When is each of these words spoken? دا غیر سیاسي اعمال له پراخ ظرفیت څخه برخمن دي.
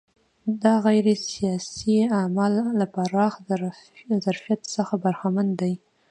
دا 0.63 0.73
غیر 0.85 1.07
سیاسي 1.31 1.95
اعمال 2.19 2.53
له 2.79 2.85
پراخ 2.93 3.33
ظرفیت 4.25 4.61
څخه 4.75 4.93
برخمن 5.03 5.47
دي. 5.59 5.73